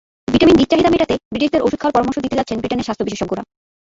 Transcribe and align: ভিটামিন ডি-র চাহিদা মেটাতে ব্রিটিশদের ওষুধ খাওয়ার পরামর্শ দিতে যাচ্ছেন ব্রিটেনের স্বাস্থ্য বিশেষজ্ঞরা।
ভিটামিন 0.33 0.55
ডি-র 0.59 0.69
চাহিদা 0.71 0.91
মেটাতে 0.93 1.13
ব্রিটিশদের 1.31 1.63
ওষুধ 1.65 1.79
খাওয়ার 1.81 1.95
পরামর্শ 1.95 2.17
দিতে 2.25 2.37
যাচ্ছেন 2.39 2.57
ব্রিটেনের 2.61 2.85
স্বাস্থ্য 2.87 3.05
বিশেষজ্ঞরা। 3.07 3.43